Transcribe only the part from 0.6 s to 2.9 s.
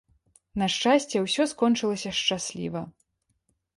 На шчасце, усё скончылася шчасліва.